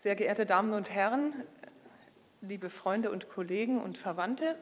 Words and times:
Sehr 0.00 0.14
geehrte 0.14 0.46
Damen 0.46 0.74
und 0.74 0.92
Herren, 0.92 1.32
liebe 2.40 2.70
Freunde 2.70 3.10
und 3.10 3.28
Kollegen 3.28 3.80
und 3.82 3.98
Verwandte, 3.98 4.54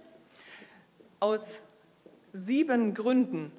aus 1.20 1.62
sieben 2.32 2.94
Gründen 2.94 3.52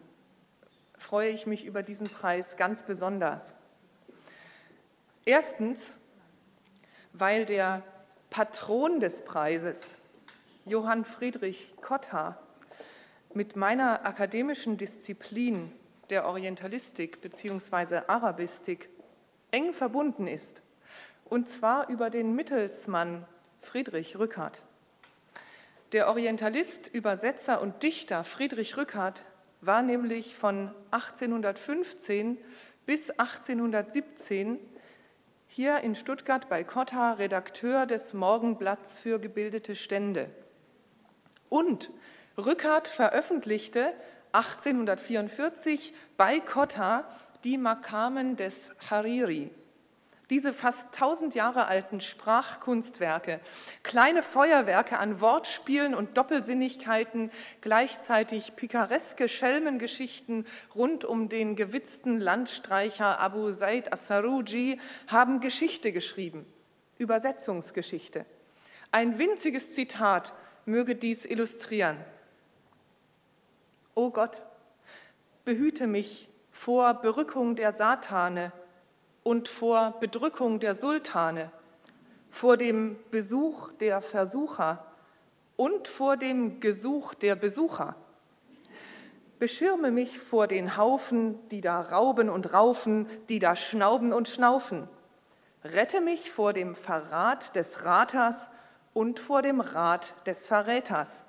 freue 0.97 1.29
ich 1.29 1.45
mich 1.45 1.65
über 1.65 1.83
diesen 1.83 2.09
Preis 2.09 2.57
ganz 2.57 2.81
besonders. 2.81 3.53
Erstens, 5.23 5.91
weil 7.13 7.45
der 7.45 7.83
Patron 8.31 8.99
des 8.99 9.23
Preises, 9.23 9.97
Johann 10.65 11.05
Friedrich 11.05 11.75
Cotta, 11.79 12.39
mit 13.35 13.55
meiner 13.55 14.03
akademischen 14.03 14.77
Disziplin 14.77 15.71
der 16.09 16.25
Orientalistik 16.25 17.21
bzw. 17.21 18.01
Arabistik 18.07 18.89
eng 19.51 19.73
verbunden 19.73 20.25
ist 20.25 20.63
und 21.29 21.49
zwar 21.49 21.89
über 21.89 22.09
den 22.09 22.35
Mittelsmann 22.35 23.25
Friedrich 23.61 24.17
Rückert. 24.17 24.63
Der 25.91 26.07
Orientalist, 26.09 26.87
Übersetzer 26.87 27.61
und 27.61 27.83
Dichter 27.83 28.23
Friedrich 28.23 28.77
Rückert 28.77 29.23
war 29.61 29.81
nämlich 29.81 30.35
von 30.35 30.71
1815 30.91 32.37
bis 32.85 33.09
1817 33.11 34.59
hier 35.47 35.79
in 35.79 35.95
Stuttgart 35.95 36.49
bei 36.49 36.63
Cotta 36.63 37.13
Redakteur 37.13 37.85
des 37.85 38.13
Morgenblatts 38.13 38.97
für 38.97 39.19
gebildete 39.19 39.75
Stände. 39.75 40.29
Und 41.49 41.89
Rückert 42.37 42.87
veröffentlichte 42.87 43.93
1844 44.33 45.93
bei 46.17 46.39
Cotta 46.39 47.07
die 47.43 47.57
Makamen 47.57 48.35
des 48.35 48.75
Hariri, 48.89 49.51
diese 50.29 50.53
fast 50.53 50.93
tausend 50.93 51.35
Jahre 51.35 51.67
alten 51.67 52.01
Sprachkunstwerke, 52.01 53.39
kleine 53.83 54.23
Feuerwerke 54.23 54.97
an 54.97 55.21
Wortspielen 55.21 55.95
und 55.95 56.17
Doppelsinnigkeiten, 56.17 57.31
gleichzeitig 57.61 58.55
pikareske 58.55 59.29
Schelmengeschichten 59.29 60.45
rund 60.75 61.05
um 61.05 61.29
den 61.29 61.55
gewitzten 61.55 62.19
Landstreicher 62.19 63.19
Abu 63.19 63.51
Said 63.51 63.93
as-Saruji 63.93 64.79
haben 65.07 65.39
Geschichte 65.39 65.93
geschrieben, 65.93 66.45
Übersetzungsgeschichte. 66.97 68.25
Ein 68.91 69.19
winziges 69.19 69.73
Zitat 69.73 70.33
möge 70.65 70.95
dies 70.95 71.25
illustrieren. 71.25 71.97
O 73.95 74.11
Gott, 74.11 74.41
behüte 75.45 75.87
mich 75.87 76.27
vor 76.51 76.95
Berückung 76.95 77.55
der 77.55 77.71
Satane, 77.71 78.51
und 79.27 79.49
vor 79.49 79.95
Bedrückung 79.99 80.61
der 80.61 80.73
Sultane, 80.73 81.51
vor 82.29 82.55
dem 82.55 82.97
Besuch 83.11 83.73
der 83.73 84.01
Versucher 84.01 84.85
und 85.57 85.89
vor 85.89 86.15
dem 86.15 86.61
Gesuch 86.61 87.13
der 87.13 87.35
Besucher. 87.35 87.97
Beschirme 89.37 89.91
mich 89.91 90.17
vor 90.17 90.47
den 90.47 90.77
Haufen, 90.77 91.45
die 91.49 91.59
da 91.59 91.81
rauben 91.81 92.29
und 92.29 92.53
raufen, 92.53 93.05
die 93.27 93.39
da 93.39 93.57
schnauben 93.57 94.13
und 94.13 94.29
schnaufen. 94.29 94.87
Rette 95.61 95.99
mich 95.99 96.31
vor 96.31 96.53
dem 96.53 96.73
Verrat 96.73 97.53
des 97.57 97.83
Raters 97.83 98.47
und 98.93 99.19
vor 99.19 99.41
dem 99.41 99.59
Rat 99.59 100.13
des 100.25 100.47
Verräters. 100.47 101.25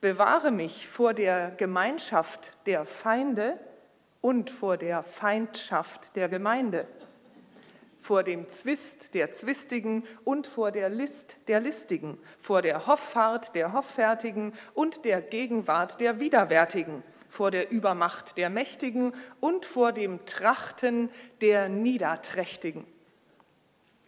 Bewahre 0.00 0.50
mich 0.50 0.88
vor 0.88 1.12
der 1.12 1.50
Gemeinschaft 1.50 2.52
der 2.64 2.86
Feinde 2.86 3.60
und 4.22 4.48
vor 4.48 4.78
der 4.78 5.02
Feindschaft 5.02 6.16
der 6.16 6.30
Gemeinde 6.30 6.88
vor 8.02 8.24
dem 8.24 8.48
Zwist 8.48 9.14
der 9.14 9.30
Zwistigen 9.30 10.02
und 10.24 10.48
vor 10.48 10.72
der 10.72 10.88
List 10.88 11.36
der 11.46 11.60
Listigen, 11.60 12.18
vor 12.40 12.60
der 12.60 12.88
Hoffart 12.88 13.54
der 13.54 13.72
Hoffärtigen 13.72 14.54
und 14.74 15.04
der 15.04 15.22
Gegenwart 15.22 16.00
der 16.00 16.18
Widerwärtigen, 16.18 17.04
vor 17.28 17.52
der 17.52 17.70
Übermacht 17.70 18.36
der 18.36 18.50
Mächtigen 18.50 19.12
und 19.38 19.64
vor 19.64 19.92
dem 19.92 20.26
Trachten 20.26 21.10
der 21.40 21.68
Niederträchtigen. 21.68 22.84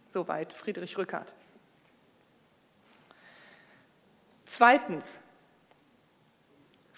Soweit 0.05 0.51
Friedrich 0.51 0.97
Rückert. 0.97 1.33
Zweitens, 4.43 5.05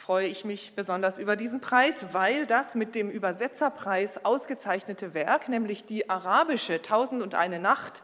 freue 0.07 0.27
ich 0.27 0.45
mich 0.45 0.71
besonders 0.73 1.17
über 1.17 1.35
diesen 1.35 1.59
Preis, 1.59 2.07
weil 2.13 2.45
das 2.45 2.75
mit 2.75 2.95
dem 2.95 3.09
Übersetzerpreis 3.09 4.23
ausgezeichnete 4.23 5.13
Werk, 5.13 5.49
nämlich 5.49 5.83
die 5.83 6.09
arabische 6.09 6.81
Tausend 6.81 7.21
und 7.21 7.35
eine 7.35 7.59
Nacht, 7.59 8.03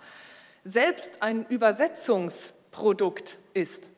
selbst 0.65 1.23
ein 1.23 1.45
Übersetzungsprodukt 1.47 3.37
ist. 3.53 3.89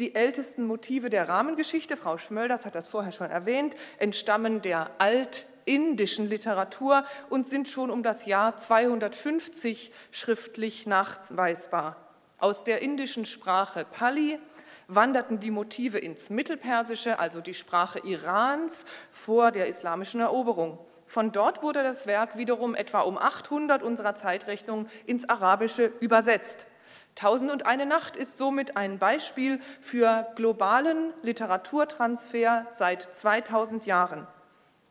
Die 0.00 0.16
ältesten 0.16 0.66
Motive 0.66 1.08
der 1.08 1.28
Rahmengeschichte, 1.28 1.96
Frau 1.96 2.18
Schmölders 2.18 2.66
hat 2.66 2.74
das 2.74 2.88
vorher 2.88 3.12
schon 3.12 3.30
erwähnt, 3.30 3.76
entstammen 3.98 4.60
der 4.60 4.90
altindischen 4.98 6.28
Literatur 6.28 7.04
und 7.30 7.46
sind 7.46 7.68
schon 7.68 7.92
um 7.92 8.02
das 8.02 8.26
Jahr 8.26 8.56
250 8.56 9.92
schriftlich 10.10 10.88
nachweisbar. 10.88 12.08
Aus 12.38 12.64
der 12.64 12.82
indischen 12.82 13.24
Sprache 13.24 13.86
Pali 13.88 14.40
wanderten 14.88 15.38
die 15.38 15.50
Motive 15.50 15.98
ins 15.98 16.30
Mittelpersische, 16.30 17.18
also 17.18 17.40
die 17.40 17.54
Sprache 17.54 18.00
Irans, 18.00 18.86
vor 19.10 19.52
der 19.52 19.68
islamischen 19.68 20.20
Eroberung. 20.20 20.78
Von 21.06 21.30
dort 21.30 21.62
wurde 21.62 21.82
das 21.82 22.06
Werk 22.06 22.36
wiederum 22.36 22.74
etwa 22.74 23.00
um 23.00 23.16
800 23.16 23.82
unserer 23.82 24.14
Zeitrechnung 24.14 24.88
ins 25.06 25.28
Arabische 25.28 25.92
übersetzt. 26.00 26.66
Tausend 27.14 27.50
und 27.50 27.66
eine 27.66 27.86
Nacht 27.86 28.16
ist 28.16 28.38
somit 28.38 28.76
ein 28.76 28.98
Beispiel 28.98 29.60
für 29.80 30.26
globalen 30.36 31.12
Literaturtransfer 31.22 32.66
seit 32.70 33.02
2000 33.14 33.86
Jahren. 33.86 34.26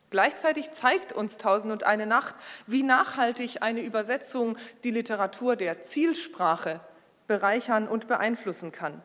Gleichzeitig 0.10 0.72
zeigt 0.72 1.12
uns 1.12 1.38
Tausend 1.38 1.72
und 1.72 1.84
eine 1.84 2.06
Nacht, 2.06 2.36
wie 2.66 2.84
nachhaltig 2.84 3.62
eine 3.62 3.82
Übersetzung 3.82 4.58
die 4.84 4.92
Literatur 4.92 5.56
der 5.56 5.82
Zielsprache 5.82 6.82
bereichern 7.28 7.88
und 7.88 8.08
beeinflussen 8.08 8.72
kann. 8.72 9.02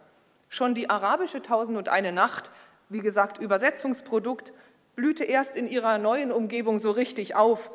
Schon 0.53 0.75
die 0.75 0.91
arabische 0.91 1.41
Tausend 1.41 1.79
und 1.79 1.89
eine 1.89 2.13
Nacht, 2.13 2.51
wie 2.91 3.01
gesagt 3.01 3.39
Übersetzungsprodukt, 3.39 4.53
blühte 4.95 5.25
erst 5.25 5.57
in 5.57 5.67
ihrer 5.67 5.97
neuen 5.97 6.31
Umgebung 6.31 6.79
so 6.79 6.91
richtig 6.91 7.35
auf, 7.35 7.71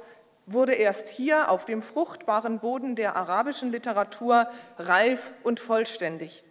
wurde 0.45 0.73
erst 0.73 1.07
hier 1.07 1.49
auf 1.49 1.65
dem 1.65 1.81
fruchtbaren 1.81 2.59
Boden 2.59 2.95
der 2.95 3.15
arabischen 3.15 3.71
Literatur 3.71 4.47
reif 4.77 5.33
und 5.41 5.59
vollständig. 5.59 6.43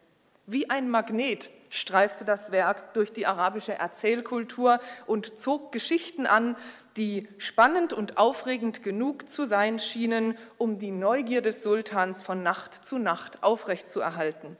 Wie 0.46 0.68
ein 0.68 0.90
Magnet 0.90 1.48
streifte 1.70 2.24
das 2.24 2.50
Werk 2.50 2.92
durch 2.94 3.12
die 3.12 3.26
arabische 3.26 3.74
Erzählkultur 3.74 4.80
und 5.06 5.38
zog 5.38 5.70
Geschichten 5.70 6.26
an, 6.26 6.56
die 6.96 7.28
spannend 7.38 7.92
und 7.92 8.18
aufregend 8.18 8.82
genug 8.82 9.28
zu 9.28 9.44
sein 9.44 9.78
schienen, 9.78 10.36
um 10.58 10.80
die 10.80 10.90
Neugier 10.90 11.40
des 11.40 11.62
Sultans 11.62 12.24
von 12.24 12.42
Nacht 12.42 12.84
zu 12.84 12.98
Nacht 12.98 13.44
aufrechtzuerhalten. 13.44 14.56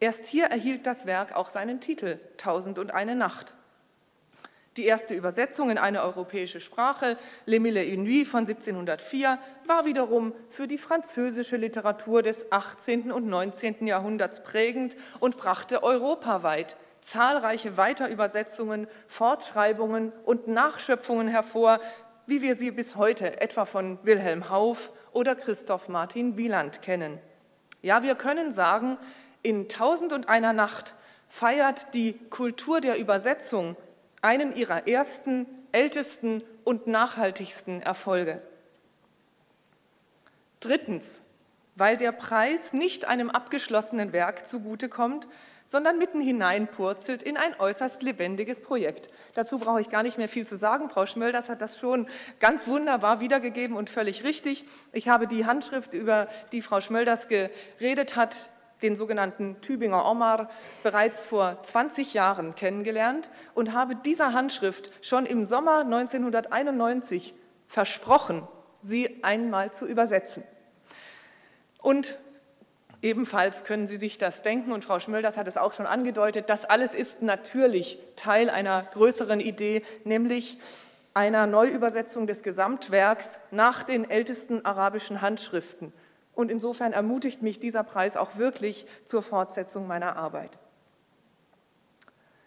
Erst 0.00 0.26
hier 0.26 0.46
erhielt 0.46 0.86
das 0.86 1.06
Werk 1.06 1.34
auch 1.34 1.50
seinen 1.50 1.80
Titel 1.80 2.18
Tausend 2.36 2.78
und 2.78 2.92
eine 2.92 3.16
Nacht. 3.16 3.54
Die 4.76 4.84
erste 4.84 5.12
Übersetzung 5.12 5.70
in 5.70 5.78
eine 5.78 6.04
europäische 6.04 6.60
Sprache, 6.60 7.18
Les 7.46 7.58
Mille 7.58 7.84
et 7.84 7.98
Nuits 7.98 8.30
von 8.30 8.40
1704, 8.46 9.38
war 9.66 9.84
wiederum 9.84 10.32
für 10.50 10.68
die 10.68 10.78
französische 10.78 11.56
Literatur 11.56 12.22
des 12.22 12.52
18. 12.52 13.10
und 13.10 13.26
19. 13.26 13.88
Jahrhunderts 13.88 14.44
prägend 14.44 14.96
und 15.18 15.36
brachte 15.36 15.82
europaweit 15.82 16.76
zahlreiche 17.00 17.76
Weiterübersetzungen, 17.76 18.86
Fortschreibungen 19.08 20.12
und 20.24 20.46
Nachschöpfungen 20.46 21.26
hervor, 21.26 21.80
wie 22.26 22.42
wir 22.42 22.54
sie 22.54 22.70
bis 22.70 22.94
heute 22.94 23.40
etwa 23.40 23.64
von 23.64 23.98
Wilhelm 24.04 24.48
Hauff 24.48 24.92
oder 25.12 25.34
Christoph 25.34 25.88
Martin 25.88 26.36
Wieland 26.36 26.82
kennen. 26.82 27.18
Ja, 27.82 28.02
wir 28.02 28.14
können 28.14 28.52
sagen, 28.52 28.98
in 29.42 29.68
Tausend 29.68 30.12
und 30.12 30.28
einer 30.28 30.52
Nacht 30.52 30.94
feiert 31.28 31.94
die 31.94 32.14
Kultur 32.30 32.80
der 32.80 32.98
Übersetzung 32.98 33.76
einen 34.22 34.54
ihrer 34.54 34.88
ersten, 34.88 35.46
ältesten 35.72 36.42
und 36.64 36.86
nachhaltigsten 36.86 37.82
Erfolge. 37.82 38.42
Drittens, 40.60 41.22
weil 41.76 41.96
der 41.96 42.12
Preis 42.12 42.72
nicht 42.72 43.06
einem 43.06 43.30
abgeschlossenen 43.30 44.12
Werk 44.12 44.48
zugutekommt, 44.48 45.28
sondern 45.68 45.98
mitten 45.98 46.20
hineinpurzelt 46.20 47.22
in 47.22 47.36
ein 47.36 47.54
äußerst 47.58 48.02
lebendiges 48.02 48.62
Projekt. 48.62 49.10
Dazu 49.34 49.58
brauche 49.58 49.82
ich 49.82 49.90
gar 49.90 50.02
nicht 50.02 50.16
mehr 50.16 50.28
viel 50.28 50.46
zu 50.46 50.56
sagen. 50.56 50.88
Frau 50.88 51.04
Schmölders 51.04 51.50
hat 51.50 51.60
das 51.60 51.78
schon 51.78 52.08
ganz 52.40 52.66
wunderbar 52.66 53.20
wiedergegeben 53.20 53.76
und 53.76 53.90
völlig 53.90 54.24
richtig. 54.24 54.64
Ich 54.92 55.08
habe 55.08 55.26
die 55.26 55.44
Handschrift, 55.44 55.92
über 55.92 56.26
die 56.52 56.62
Frau 56.62 56.80
Schmölders 56.80 57.28
geredet 57.28 58.16
hat, 58.16 58.48
den 58.82 58.96
sogenannten 58.96 59.60
Tübinger 59.60 60.08
Omar, 60.08 60.50
bereits 60.82 61.26
vor 61.26 61.62
20 61.62 62.14
Jahren 62.14 62.54
kennengelernt 62.54 63.28
und 63.54 63.72
habe 63.72 63.96
dieser 63.96 64.32
Handschrift 64.32 64.90
schon 65.02 65.26
im 65.26 65.44
Sommer 65.44 65.80
1991 65.80 67.34
versprochen, 67.66 68.46
sie 68.82 69.22
einmal 69.22 69.72
zu 69.72 69.86
übersetzen. 69.86 70.42
Und 71.82 72.18
ebenfalls 73.02 73.64
können 73.64 73.86
Sie 73.86 73.96
sich 73.96 74.18
das 74.18 74.42
denken, 74.42 74.72
und 74.72 74.84
Frau 74.84 75.00
Schmölders 75.00 75.36
hat 75.36 75.46
es 75.46 75.56
auch 75.56 75.72
schon 75.72 75.86
angedeutet, 75.86 76.48
das 76.48 76.64
alles 76.64 76.94
ist 76.94 77.22
natürlich 77.22 77.98
Teil 78.16 78.50
einer 78.50 78.82
größeren 78.82 79.40
Idee, 79.40 79.82
nämlich 80.04 80.58
einer 81.14 81.46
Neuübersetzung 81.46 82.26
des 82.26 82.42
Gesamtwerks 82.42 83.38
nach 83.50 83.82
den 83.82 84.08
ältesten 84.08 84.64
arabischen 84.64 85.20
Handschriften. 85.20 85.92
Und 86.38 86.52
insofern 86.52 86.92
ermutigt 86.92 87.42
mich 87.42 87.58
dieser 87.58 87.82
Preis 87.82 88.16
auch 88.16 88.36
wirklich 88.36 88.86
zur 89.04 89.24
Fortsetzung 89.24 89.88
meiner 89.88 90.14
Arbeit. 90.14 90.56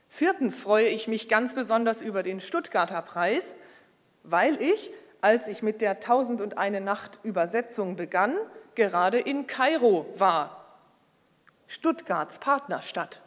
Viertens 0.07 0.57
freue 0.57 0.88
ich 0.88 1.09
mich 1.09 1.27
ganz 1.27 1.53
besonders 1.53 2.01
über 2.01 2.23
den 2.23 2.39
Stuttgarter 2.39 3.01
Preis, 3.01 3.53
weil 4.23 4.61
ich, 4.61 4.91
als 5.19 5.49
ich 5.49 5.61
mit 5.61 5.81
der 5.81 5.99
Tausend 5.99 6.39
und 6.39 6.57
eine 6.57 6.79
Nacht 6.79 7.19
Übersetzung 7.23 7.97
begann, 7.97 8.33
gerade 8.75 9.19
in 9.19 9.45
Kairo 9.45 10.05
war, 10.15 10.79
Stuttgarts 11.67 12.39
Partnerstadt. 12.39 13.21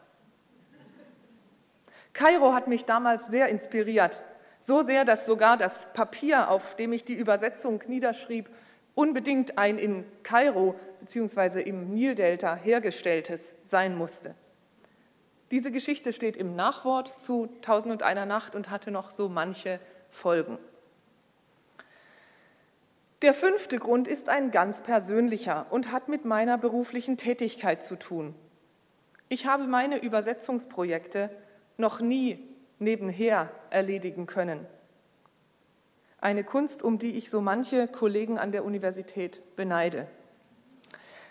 Kairo 2.14 2.54
hat 2.54 2.68
mich 2.68 2.86
damals 2.86 3.26
sehr 3.26 3.48
inspiriert, 3.48 4.22
so 4.58 4.80
sehr, 4.80 5.04
dass 5.04 5.26
sogar 5.26 5.58
das 5.58 5.92
Papier, 5.92 6.48
auf 6.48 6.74
dem 6.74 6.94
ich 6.94 7.04
die 7.04 7.12
Übersetzung 7.12 7.82
niederschrieb, 7.86 8.48
unbedingt 8.94 9.58
ein 9.58 9.78
in 9.78 10.04
Kairo 10.22 10.74
bzw. 11.00 11.60
im 11.62 11.90
Nildelta 11.92 12.54
hergestelltes 12.54 13.52
sein 13.62 13.96
musste. 13.96 14.34
Diese 15.50 15.70
Geschichte 15.70 16.12
steht 16.12 16.36
im 16.36 16.56
Nachwort 16.56 17.20
zu 17.20 17.48
Tausend 17.62 17.92
und 17.92 18.02
einer 18.02 18.26
Nacht 18.26 18.54
und 18.54 18.70
hatte 18.70 18.90
noch 18.90 19.10
so 19.10 19.28
manche 19.28 19.78
Folgen. 20.10 20.58
Der 23.22 23.34
fünfte 23.34 23.78
Grund 23.78 24.06
ist 24.06 24.28
ein 24.28 24.50
ganz 24.50 24.82
persönlicher 24.82 25.66
und 25.70 25.92
hat 25.92 26.08
mit 26.08 26.24
meiner 26.24 26.58
beruflichen 26.58 27.16
Tätigkeit 27.16 27.82
zu 27.82 27.96
tun. 27.96 28.34
Ich 29.28 29.46
habe 29.46 29.66
meine 29.66 29.96
Übersetzungsprojekte 29.98 31.30
noch 31.76 32.00
nie 32.00 32.38
nebenher 32.78 33.50
erledigen 33.70 34.26
können. 34.26 34.66
Eine 36.24 36.42
Kunst, 36.42 36.82
um 36.82 36.98
die 36.98 37.18
ich 37.18 37.28
so 37.28 37.42
manche 37.42 37.86
Kollegen 37.86 38.38
an 38.38 38.50
der 38.50 38.64
Universität 38.64 39.42
beneide. 39.56 40.06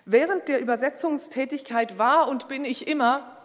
Während 0.06 0.48
der 0.48 0.60
Übersetzungstätigkeit 0.60 1.98
war 1.98 2.28
und 2.28 2.48
bin 2.48 2.63
ich 2.63 2.88
immer 2.88 3.44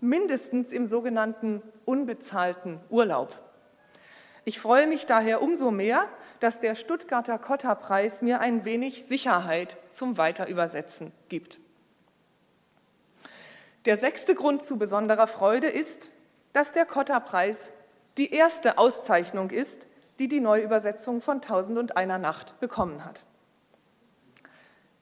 mindestens 0.00 0.72
im 0.72 0.86
sogenannten 0.86 1.62
unbezahlten 1.84 2.80
Urlaub. 2.88 3.38
Ich 4.46 4.58
freue 4.58 4.86
mich 4.86 5.04
daher 5.04 5.42
umso 5.42 5.70
mehr, 5.70 6.08
dass 6.40 6.60
der 6.60 6.74
Stuttgarter 6.74 7.38
Kotter-Preis 7.38 8.22
mir 8.22 8.40
ein 8.40 8.64
wenig 8.64 9.04
Sicherheit 9.04 9.76
zum 9.90 10.16
Weiterübersetzen 10.16 11.12
gibt. 11.28 11.60
Der 13.84 13.98
sechste 13.98 14.34
Grund 14.34 14.62
zu 14.62 14.78
besonderer 14.78 15.26
Freude 15.26 15.68
ist, 15.68 16.08
dass 16.54 16.72
der 16.72 16.86
Kotter-Preis 16.86 17.70
die 18.16 18.32
erste 18.32 18.78
Auszeichnung 18.78 19.50
ist, 19.50 19.86
die 20.20 20.28
die 20.28 20.40
Neuübersetzung 20.40 21.22
von 21.22 21.40
Tausend 21.40 21.78
und 21.78 21.96
einer 21.96 22.18
Nacht 22.18 22.60
bekommen 22.60 23.04
hat. 23.04 23.24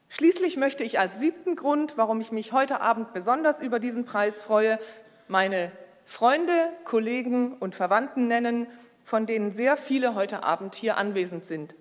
Schließlich 0.08 0.56
möchte 0.56 0.84
ich 0.84 0.98
als 0.98 1.18
siebten 1.18 1.56
Grund, 1.56 1.98
warum 1.98 2.20
ich 2.20 2.32
mich 2.32 2.52
heute 2.52 2.80
Abend 2.80 3.12
besonders 3.12 3.60
über 3.60 3.80
diesen 3.80 4.04
Preis 4.04 4.40
freue, 4.40 4.78
meine 5.26 5.72
Freunde, 6.06 6.70
Kollegen 6.84 7.54
und 7.54 7.74
Verwandten 7.74 8.28
nennen, 8.28 8.68
von 9.04 9.26
denen 9.26 9.50
sehr 9.50 9.76
viele 9.76 10.14
heute 10.14 10.44
Abend 10.44 10.76
hier 10.76 10.96
anwesend 10.96 11.44
sind, 11.44 11.74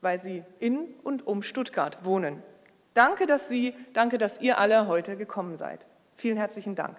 weil 0.00 0.20
sie 0.20 0.42
in 0.58 0.80
und 1.04 1.26
um 1.26 1.42
Stuttgart 1.42 2.04
wohnen. 2.04 2.42
Danke, 2.94 3.26
dass 3.26 3.48
Sie, 3.48 3.74
danke, 3.94 4.18
dass 4.18 4.40
ihr 4.40 4.58
alle 4.58 4.86
heute 4.86 5.16
gekommen 5.16 5.56
seid. 5.56 5.86
Vielen 6.16 6.36
herzlichen 6.36 6.74
Dank. 6.74 6.96